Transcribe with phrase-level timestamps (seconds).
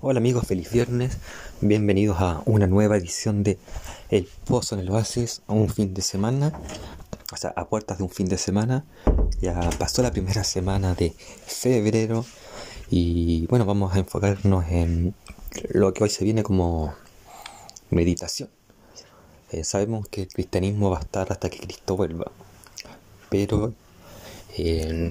[0.00, 1.18] Hola amigos, feliz viernes.
[1.60, 3.58] Bienvenidos a una nueva edición de
[4.10, 6.52] El Pozo en el Oasis, un fin de semana,
[7.32, 8.84] o sea, a puertas de un fin de semana.
[9.40, 11.10] Ya pasó la primera semana de
[11.44, 12.24] febrero
[12.88, 15.16] y bueno, vamos a enfocarnos en
[15.70, 16.94] lo que hoy se viene como
[17.90, 18.50] meditación.
[19.50, 22.30] Eh, sabemos que el cristianismo va a estar hasta que Cristo vuelva,
[23.30, 23.74] pero
[24.56, 25.10] eh,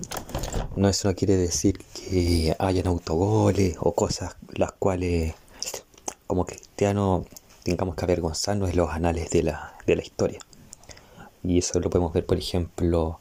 [0.77, 5.33] no eso no quiere decir que hayan autogoles o cosas las cuales
[6.27, 7.25] como cristianos
[7.63, 10.39] tengamos que avergonzarnos en los anales de la, de la historia.
[11.43, 13.19] Y eso lo podemos ver, por ejemplo,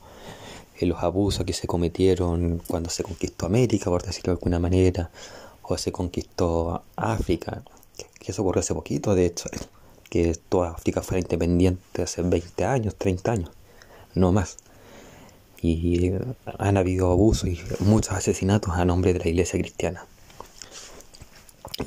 [0.78, 5.10] en los abusos que se cometieron cuando se conquistó América, por decirlo de alguna manera,
[5.62, 7.62] o se conquistó África,
[8.18, 9.48] que eso ocurrió hace poquito, de hecho,
[10.10, 13.50] que toda África fuera independiente hace 20 años, 30 años,
[14.14, 14.58] no más
[15.62, 16.12] y
[16.58, 20.06] han habido abusos y muchos asesinatos a nombre de la iglesia cristiana.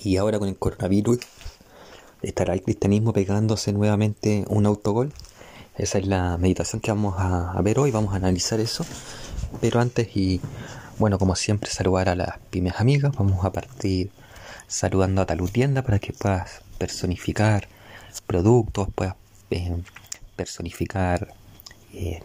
[0.04, 1.20] Y ahora con el coronavirus,
[2.22, 5.14] ¿estará el cristianismo pegándose nuevamente un autogol?
[5.78, 8.86] Esa es la meditación que vamos a, ver hoy, vamos a analizar eso.
[9.62, 10.42] Pero antes, y
[10.98, 13.14] bueno, como siempre, saludar a las pymes amigas.
[13.18, 14.12] Vamos a partir
[14.68, 17.68] saludando a Talutienda para que puedas personificar
[18.28, 19.16] productos, puedas
[19.50, 19.82] eh,
[20.36, 21.34] personificar
[21.94, 22.22] eh,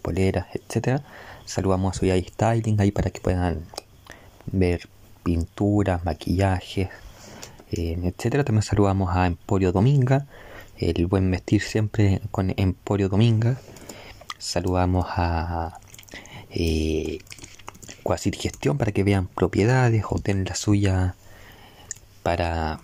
[0.00, 1.02] poleras, etcétera.
[1.44, 3.64] Saludamos a Suyai Styling ahí para que puedan
[4.46, 4.88] ver
[5.22, 6.88] pinturas, maquillajes,
[7.72, 8.44] eh, etcétera.
[8.44, 10.26] También saludamos a Emporio Dominga,
[10.78, 13.58] el buen vestir siempre con Emporio Dominga.
[14.38, 15.78] Saludamos a
[16.50, 17.18] eh,
[18.38, 21.14] Gestión para que vean propiedades o tengan la suya
[22.22, 22.80] para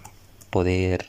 [0.50, 1.06] poder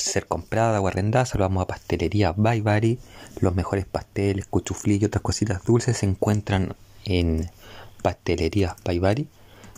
[0.00, 1.26] ser comprada o arrendada.
[1.26, 2.98] Saludamos a Pastelería Bye
[3.40, 7.50] Los mejores pasteles, cuchuflí y otras cositas dulces se encuentran en
[8.02, 9.26] Pastelería Bye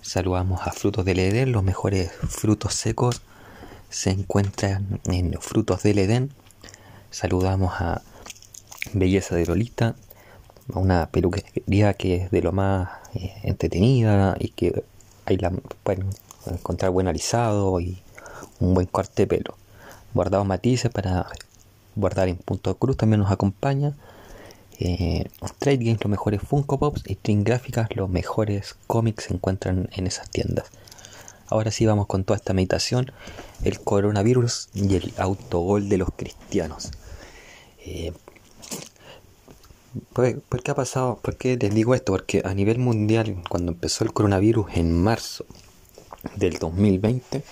[0.01, 1.53] Saludamos a Frutos del Edén.
[1.53, 3.23] Los mejores frutos secos
[3.89, 6.33] se encuentran en Frutos del Edén.
[7.11, 8.03] Saludamos a
[8.95, 9.95] Belleza de Lolita,
[10.75, 14.85] una peluquería que es de lo más eh, entretenida y que
[15.27, 15.53] ahí la
[15.83, 16.11] pueden
[16.47, 18.03] encontrar buen alisado y
[18.59, 19.62] un buen corte de pelo
[20.15, 21.27] guardados matices para
[21.95, 23.95] guardar en punto cruz también nos acompaña.
[24.79, 25.29] Eh,
[25.59, 30.07] Trade Games, los mejores Funko Pops y String Gráficas, los mejores cómics se encuentran en
[30.07, 30.67] esas tiendas.
[31.49, 33.13] Ahora sí vamos con toda esta meditación,
[33.63, 36.91] el coronavirus y el autogol de los cristianos.
[37.85, 38.13] Eh,
[40.13, 41.21] ¿por, ¿Por qué ha pasado?
[41.23, 42.13] ¿Por qué les digo esto?
[42.13, 45.45] Porque a nivel mundial, cuando empezó el coronavirus en marzo
[46.37, 47.45] del 2020,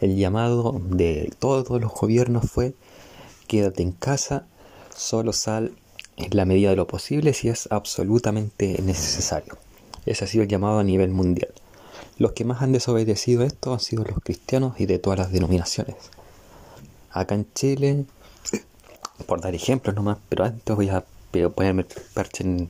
[0.00, 2.74] el llamado de todos los gobiernos fue
[3.46, 4.46] quédate en casa,
[4.94, 5.72] solo sal
[6.16, 9.56] en la medida de lo posible si es absolutamente necesario.
[10.06, 11.52] Ese ha sido el llamado a nivel mundial.
[12.18, 15.96] Los que más han desobedecido esto han sido los cristianos y de todas las denominaciones.
[17.10, 18.04] Acá en Chile,
[19.26, 21.04] por dar ejemplos nomás, pero antes voy a
[21.54, 22.68] ponerme parche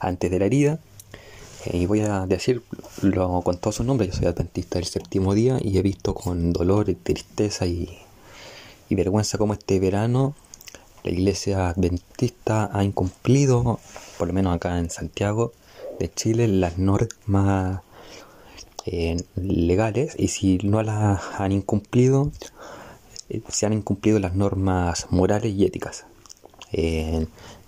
[0.00, 0.78] antes de la herida.
[1.64, 2.62] Eh, y voy a decirlo
[3.42, 4.10] con todos sus nombres.
[4.10, 7.98] Yo soy adventista del séptimo día y he visto con dolor, y tristeza y,
[8.90, 10.34] vergüenza como este verano
[11.04, 13.78] la iglesia adventista ha incumplido,
[14.18, 15.52] por lo menos acá en Santiago
[15.98, 17.82] de Chile, las normas
[18.86, 22.32] eh, legales y si no las han incumplido,
[23.28, 26.06] eh, se han incumplido las normas morales y éticas.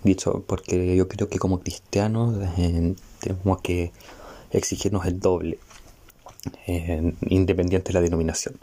[0.03, 2.35] dicho porque yo creo que como cristianos
[3.21, 3.91] tenemos que
[4.51, 5.59] exigirnos el doble,
[7.21, 8.55] independiente de la denominación.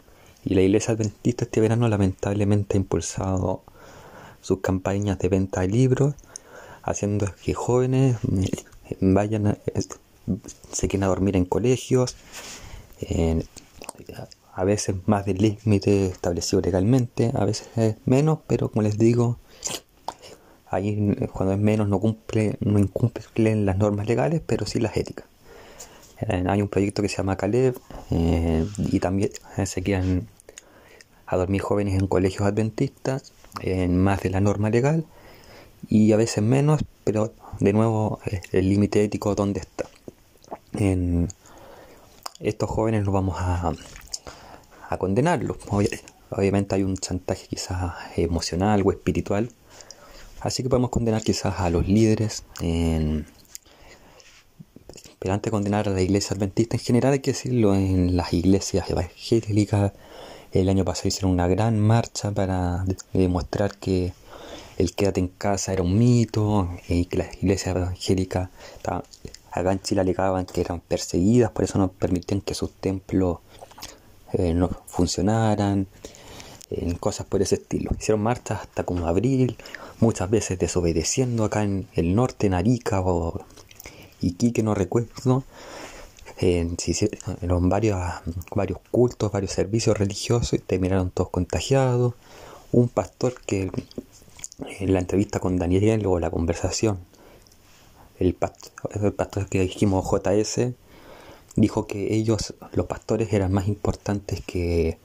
[0.45, 3.63] Y la Iglesia Adventista este verano lamentablemente ha impulsado
[4.41, 6.15] sus campañas de venta de libros,
[6.83, 9.57] haciendo que jóvenes eh, vayan
[10.71, 12.15] se queden a dormir en colegios,
[14.53, 19.39] a veces más del límite establecido legalmente, a veces menos, pero como les digo,
[20.71, 25.25] Ahí cuando es menos no cumple, no incumplen las normas legales, pero sí las éticas.
[26.21, 27.75] Eh, hay un proyecto que se llama Caleb
[28.11, 30.27] eh, y también eh, se quedan
[31.25, 35.05] a dormir jóvenes en colegios adventistas, en más de la norma legal
[35.87, 38.19] y a veces menos, pero de nuevo
[38.51, 39.85] el límite ético dónde está.
[42.39, 43.73] Estos jóvenes no vamos a,
[44.89, 45.57] a condenarlos.
[46.31, 49.49] Obviamente hay un chantaje quizás emocional o espiritual
[50.41, 53.25] Así que podemos condenar quizás a los líderes, en,
[55.19, 58.33] pero antes de condenar a la iglesia adventista en general hay que decirlo en las
[58.33, 59.91] iglesias evangélicas.
[60.51, 64.13] El año pasado hicieron una gran marcha para demostrar que
[64.77, 68.49] el quédate en casa era un mito y que las iglesias evangélicas
[69.51, 73.39] acá en Chile alegaban que eran perseguidas, por eso no permitían que sus templos
[74.33, 75.87] eh, no funcionaran,
[76.71, 77.91] en cosas por ese estilo.
[77.97, 79.57] Hicieron marchas hasta como abril,
[79.99, 83.43] muchas veces desobedeciendo acá en el norte, en Arica o
[84.21, 85.43] Iquique, no recuerdo.
[86.37, 87.99] Se hicieron varios,
[88.55, 92.13] varios cultos, varios servicios religiosos y terminaron todos contagiados.
[92.71, 93.71] Un pastor que
[94.79, 96.99] en la entrevista con Daniel o la conversación,
[98.19, 98.71] el pastor,
[99.03, 100.73] el pastor que dijimos JS,
[101.55, 104.97] dijo que ellos, los pastores, eran más importantes que,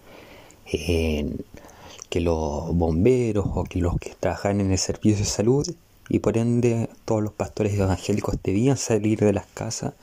[0.65, 5.75] que los bomberos o que los que trabajaban en el servicio de salud
[6.09, 9.95] y por ende todos los pastores evangélicos debían salir de las casas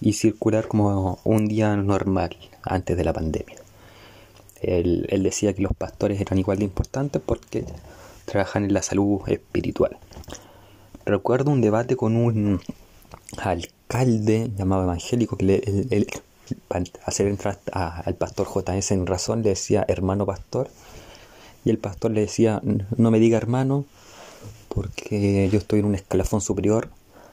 [0.00, 3.56] y circular como un día normal antes de la pandemia.
[4.60, 7.64] Él, él, decía que los pastores eran igual de importantes porque
[8.24, 9.96] trabajan en la salud espiritual.
[11.04, 12.60] Recuerdo un debate con un
[13.38, 16.06] alcalde llamado evangélico que le,
[16.68, 20.68] para hacer entrar al pastor JS en razón le decía hermano pastor
[21.64, 23.84] y el pastor le decía no me diga hermano
[24.68, 26.88] porque yo estoy en un escalafón superior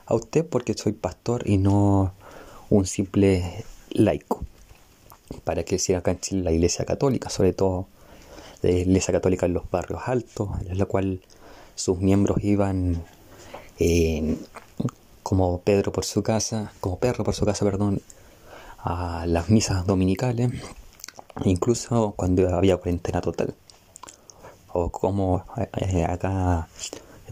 [0.06, 2.14] a usted porque soy pastor y no
[2.70, 4.44] un simple laico
[5.44, 7.88] para que sea acá en Chile la iglesia católica sobre todo
[8.62, 11.22] la iglesia católica en los barrios altos en la cual
[11.76, 13.04] sus miembros iban
[15.24, 18.02] como Pedro por su casa, como perro por su casa, perdón,
[18.86, 20.52] a las misas dominicales,
[21.44, 23.56] incluso cuando había cuarentena total.
[24.74, 25.44] O como
[25.78, 26.68] eh, acá,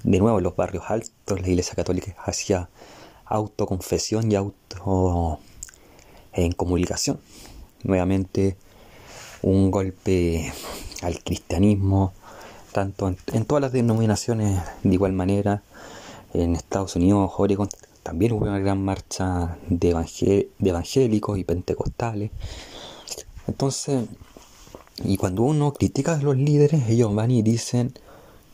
[0.03, 2.69] de nuevo, en los barrios altos, la Iglesia Católica hacía
[3.25, 5.39] autoconfesión y auto
[6.33, 6.55] en.
[7.83, 8.57] Nuevamente,
[9.43, 10.51] un golpe
[11.03, 12.13] al cristianismo,
[12.71, 15.61] tanto en, en todas las denominaciones de igual manera,
[16.33, 17.69] en Estados Unidos, Oregon,
[18.03, 19.89] también hubo una gran marcha de,
[20.59, 22.31] evangélicos y pentecostales.
[23.47, 24.05] Entonces,
[25.03, 27.93] y cuando uno critica a los líderes, ellos van y dicen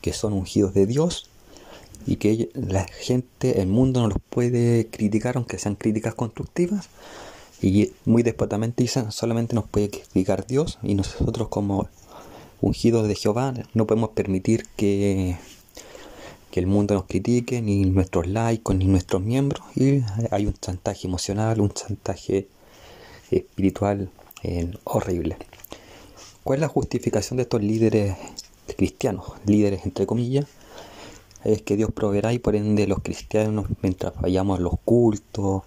[0.01, 1.29] que son ungidos de Dios
[2.05, 6.89] y que la gente, el mundo no los puede criticar aunque sean críticas constructivas.
[7.61, 11.89] Y muy despotamente dicen, solamente nos puede criticar Dios y nosotros como
[12.61, 15.37] ungidos de Jehová no podemos permitir que
[16.51, 20.01] que el mundo nos critique, ni nuestros laicos, ni nuestros miembros, y
[20.31, 22.47] hay un chantaje emocional, un chantaje
[23.31, 24.09] espiritual
[24.43, 25.37] eh, horrible.
[26.43, 28.15] ¿Cuál es la justificación de estos líderes
[28.77, 29.33] cristianos?
[29.45, 30.45] Líderes entre comillas,
[31.43, 35.63] es que Dios proveerá y por ende los cristianos, mientras vayamos a los cultos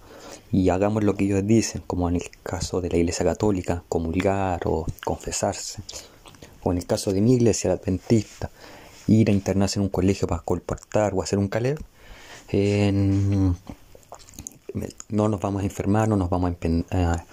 [0.51, 4.61] y hagamos lo que ellos dicen, como en el caso de la Iglesia Católica, comulgar
[4.65, 5.81] o confesarse,
[6.63, 8.49] o en el caso de mi iglesia, adventista,
[9.07, 11.79] ir a internarse en un colegio para colportar o hacer un caleb,
[15.09, 16.53] no nos vamos a enfermar, no nos vamos
[16.91, 17.25] a,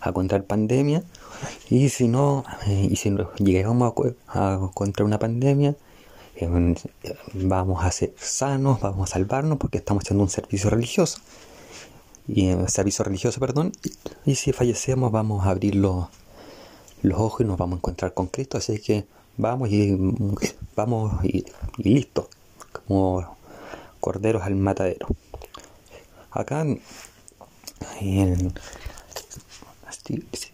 [0.00, 1.02] a, contraer pandemia.
[1.68, 3.92] Y si no, eh, y si llegamos
[4.28, 5.76] a, a contraer una pandemia,
[6.38, 6.74] eh,
[7.32, 11.18] vamos a ser sanos, vamos a salvarnos porque estamos haciendo un servicio religioso.
[12.28, 13.72] Y eh, servicio religioso, perdón.
[14.24, 16.06] Y, si fallecemos, vamos a abrir los,
[17.02, 18.58] los ojos y nos vamos a encontrar con Cristo.
[18.58, 19.96] Así que vamos y
[20.74, 21.44] vamos y,
[21.78, 22.28] listo,
[22.72, 23.36] como
[24.00, 25.06] corderos al matadero.
[26.30, 26.64] Acá,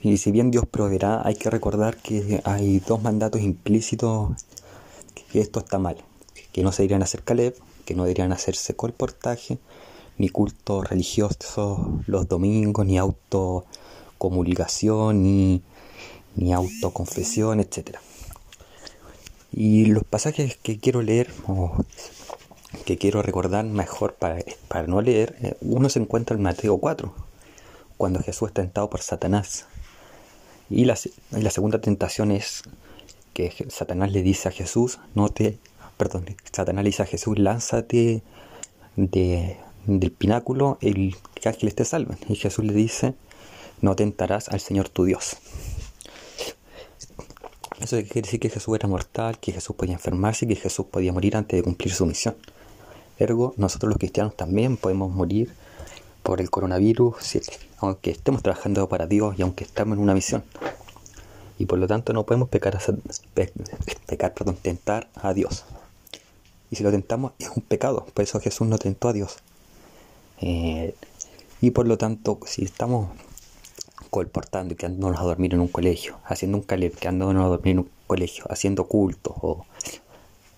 [0.02, 4.31] y si bien Dios proveerá, hay que recordar que hay dos mandatos implícitos
[5.31, 5.96] que esto está mal,
[6.53, 9.58] que no se deberían hacer caleb, que no deberían hacerse colportaje,
[10.19, 15.62] ni culto religioso los domingos, ni autocomulgación, ni,
[16.36, 18.01] ni autoconfesión, etcétera.
[19.53, 21.77] Y los pasajes que quiero leer o
[22.87, 27.13] que quiero recordar mejor para, para no leer, eh, uno se encuentra en Mateo 4,
[27.97, 29.67] cuando Jesús es tentado por Satanás.
[30.73, 32.63] Y la, segunda tentación es
[33.35, 35.59] que Satanás le dice a Jesús, no te,
[35.99, 38.23] perdón, Satanás le dice a Jesús, lánzate
[38.97, 42.17] de, del pináculo, el que ángeles te salven.
[42.27, 43.15] Y Jesús le dice,
[43.82, 45.37] no tentarás al Señor tu Dios.
[47.82, 51.12] Eso quiere decir que Jesús era mortal, que Jesús podía enfermarse y que Jesús podía
[51.12, 52.36] morir antes de cumplir su misión.
[53.19, 55.53] Ergo, nosotros los cristianos también podemos morir
[56.22, 57.17] por el coronavirus,
[57.79, 60.44] aunque estemos trabajando para Dios y aunque estemos en una misión.
[61.58, 62.79] Y por lo tanto no podemos pecar,
[64.06, 65.65] pecar perdón, tentar a Dios.
[66.70, 69.39] Y si lo tentamos es un pecado, por eso Jesús no tentó a Dios.
[70.41, 70.94] Eh,
[71.60, 73.08] y por lo tanto, si estamos
[74.13, 77.79] colportando y quedándonos a dormir en un colegio, haciendo un caleb, quedándonos a dormir en
[77.79, 79.65] un colegio, haciendo cultos o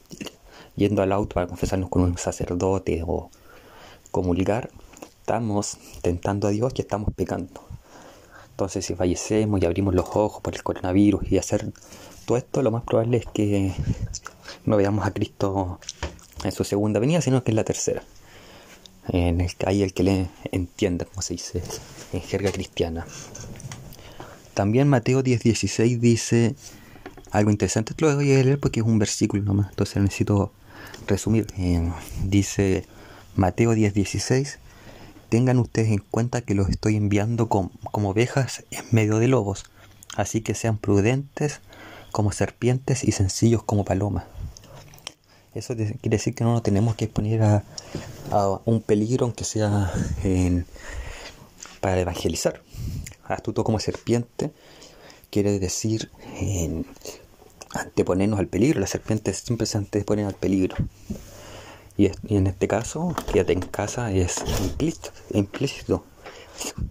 [0.77, 3.31] yendo al auto para confesarnos con un sacerdote o
[4.11, 4.71] comulgar,
[5.21, 7.63] estamos tentando a Dios y estamos pecando.
[8.51, 11.73] Entonces si fallecemos y abrimos los ojos por el coronavirus y hacer
[12.27, 13.73] todo esto, lo más probable es que
[14.65, 15.79] no veamos a Cristo
[16.43, 18.03] en su segunda venida, sino que en la tercera.
[19.09, 21.63] En el que hay el que le entienda, como se dice
[22.13, 23.07] en jerga cristiana.
[24.55, 26.55] También Mateo 10:16 dice
[27.31, 30.53] algo interesante, lo voy a leer porque es un versículo nomás, entonces necesito
[31.09, 31.49] resumir.
[31.59, 31.91] Eh,
[32.25, 32.87] dice
[33.35, 34.59] Mateo 10:16,
[35.29, 39.65] tengan ustedes en cuenta que los estoy enviando como, como ovejas en medio de lobos,
[40.17, 41.61] así que sean prudentes
[42.13, 44.25] como serpientes y sencillos como palomas.
[45.55, 47.63] Eso quiere decir que no nos tenemos que exponer a,
[48.65, 49.93] un peligro, aunque sea
[51.81, 52.61] para evangelizar.
[53.25, 54.51] Astuto como serpiente
[55.31, 56.11] quiere decir
[57.71, 58.81] anteponernos al peligro.
[58.81, 60.77] Las serpientes siempre se anteponen al peligro.
[61.97, 65.11] Y, en este caso, quédate en casa es implícito.
[65.33, 66.05] implícito.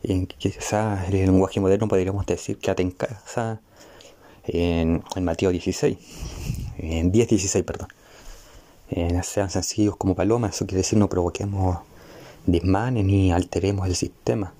[0.04, 3.62] En, quizás en el lenguaje moderno podríamos decir quédate en casa
[4.46, 5.98] en, Mateo 16,
[6.78, 7.88] en 10, 16, perdón.
[9.24, 11.80] Sean sencillos como palomas, eso quiere decir no provoquemos
[12.46, 14.54] desmanes ni alteremos el sistema.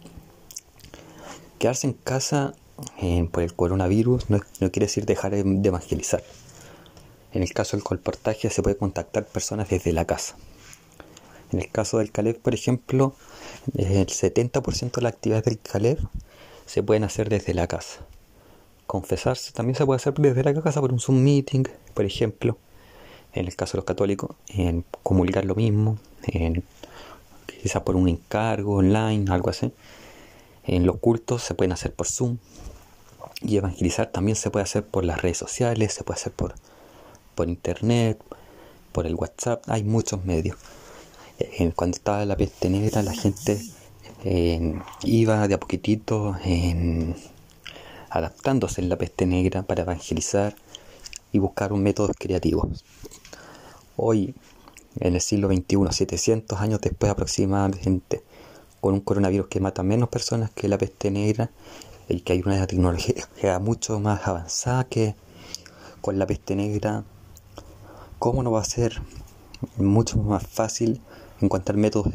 [1.60, 2.54] Quedarse en casa
[3.32, 6.24] por el coronavirus no, quiere decir dejar de, evangelizar.
[7.32, 10.36] En el caso del colportaje se puede contactar personas desde la casa.
[11.52, 13.16] En el caso del Caleb, por ejemplo,
[13.78, 16.00] el 70% de las actividades del Caleb
[16.66, 18.06] se pueden hacer desde la casa
[18.94, 21.64] confesarse también se puede hacer desde la casa por un Zoom meeting,
[21.94, 22.58] por ejemplo,
[23.34, 25.98] en el caso de los católicos, en comunicar lo mismo,
[26.28, 26.64] en,
[27.62, 29.72] quizás por un encargo online, algo así.
[30.66, 32.38] En los cultos se pueden hacer por Zoom.
[33.42, 36.56] Y evangelizar también se puede hacer por las redes sociales, se puede hacer por,
[37.36, 38.18] por internet,
[38.94, 40.58] por el WhatsApp, hay muchos medios.
[41.76, 43.60] cuando estaba la peste negra, la gente
[45.04, 47.16] iba de a poquitito en,
[48.10, 50.56] adaptándose en la peste negra para evangelizar
[51.34, 52.70] y buscar un método creativo.
[53.98, 54.34] Hoy,
[55.00, 58.24] en el siglo XXI, 700 años después aproximadamente,
[58.80, 61.52] con un coronavirus que mata menos personas que la peste negra
[62.08, 65.16] y que hay una tecnología mucho más avanzada que
[66.02, 67.04] con la peste negra,
[68.20, 69.02] ¿cómo no va a ser
[69.78, 71.02] mucho más fácil
[71.42, 72.08] encontrar métodos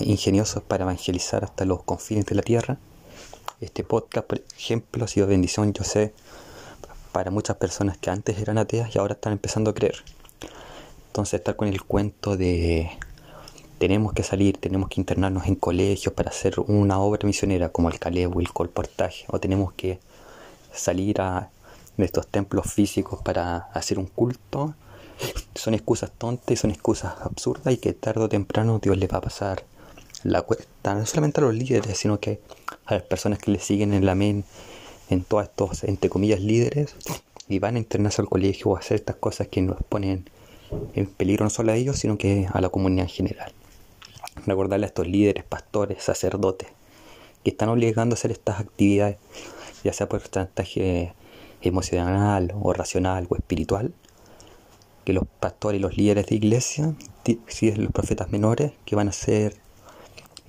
[0.00, 2.78] ingeniosos para evangelizar hasta los confines de la tierra?
[3.60, 6.12] Este podcast, por ejemplo, ha sido bendición, yo sé,
[7.12, 9.96] para muchas personas que antes eran ateas y ahora están empezando a creer.
[11.08, 12.90] Entonces estar con el cuento de
[13.78, 17.98] tenemos que salir, tenemos que internarnos en colegios para hacer una obra misionera como el
[17.98, 20.00] Caleb el colportaje, o tenemos que
[20.72, 21.50] salir a
[21.96, 24.74] de estos templos físicos para hacer un culto,
[25.54, 29.20] son excusas tontas son excusas absurdas y que tarde o temprano Dios le va a
[29.20, 29.64] pasar
[30.22, 32.40] la cuesta, no solamente a los líderes, sino que
[32.86, 34.44] a las personas que le siguen en la men,
[35.10, 36.94] en todos estos, entre comillas, líderes,
[37.48, 40.28] y van a internarse al colegio o a hacer estas cosas que nos ponen
[40.94, 43.52] en peligro no solo a ellos, sino que a la comunidad en general.
[44.46, 46.68] Recordarle a estos líderes, pastores, sacerdotes,
[47.42, 49.16] que están obligando a hacer estas actividades,
[49.84, 51.14] ya sea por chantaje
[51.62, 53.92] emocional o racional o espiritual,
[55.04, 56.94] que los pastores y los líderes de iglesia,
[57.46, 59.56] si los profetas menores, que van a ser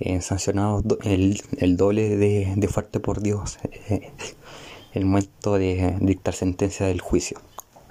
[0.00, 3.58] eh, sancionados el, el, doble de, fuerte por Dios
[3.90, 4.10] eh,
[4.94, 7.38] el momento de dictar sentencia del juicio.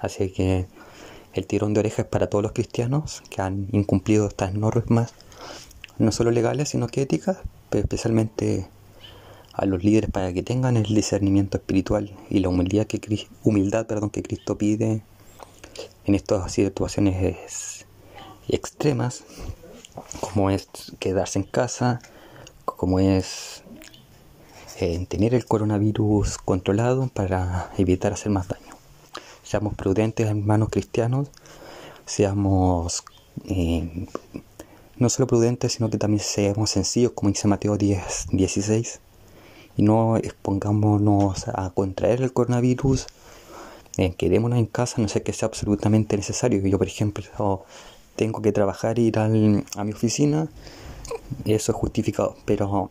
[0.00, 0.66] Así que
[1.34, 5.14] el tirón de orejas para todos los cristianos que han incumplido estas normas,
[5.98, 7.38] no solo legales, sino que éticas,
[7.68, 8.66] pero especialmente
[9.52, 14.10] a los líderes para que tengan el discernimiento espiritual y la humildad que, humildad, perdón,
[14.10, 15.02] que Cristo pide
[16.06, 17.84] en estas situaciones
[18.48, 19.22] extremas
[20.20, 22.00] como es quedarse en casa,
[22.64, 23.62] como es
[24.78, 28.74] eh, tener el coronavirus controlado para evitar hacer más daño.
[29.42, 31.28] Seamos prudentes, hermanos cristianos,
[32.06, 33.04] seamos
[33.44, 34.06] eh,
[34.96, 39.00] no solo prudentes, sino que también seamos sencillos, como dice Mateo 10, 16,
[39.76, 43.06] y no expongámonos a contraer el coronavirus.
[43.96, 46.60] Eh, quedémonos en casa, no sé que sea absolutamente necesario.
[46.66, 47.64] Yo, por ejemplo,
[48.16, 50.48] tengo que trabajar, ir a mi oficina,
[51.44, 52.36] eso es justificado.
[52.44, 52.90] Pero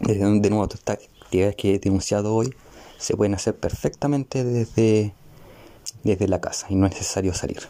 [0.00, 2.54] de, de nuevo, estas actividades que he denunciado hoy
[2.98, 5.14] se pueden hacer perfectamente desde,
[6.04, 7.60] desde la casa y no es necesario salir.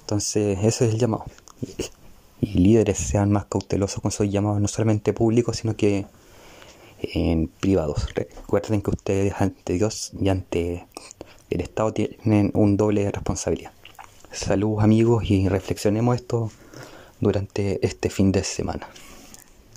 [0.00, 1.24] Entonces, ese es el llamado.
[1.62, 6.06] Y, líderes sean más cautelosos con sus llamados, no solamente públicos, sino que
[7.02, 8.14] en privados.
[8.14, 10.86] Recuerden que ustedes ante Dios y ante
[11.50, 13.72] el Estado tienen un doble responsabilidad.
[14.32, 16.50] Saludos amigos y reflexionemos esto
[17.18, 18.88] durante este fin de semana.